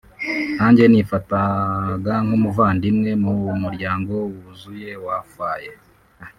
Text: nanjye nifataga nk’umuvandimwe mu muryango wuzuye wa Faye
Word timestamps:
nanjye 0.55 0.83
nifataga 0.87 2.13
nk’umuvandimwe 2.25 3.11
mu 3.23 3.33
muryango 3.63 4.11
wuzuye 4.33 4.91
wa 5.05 5.17
Faye 5.33 5.73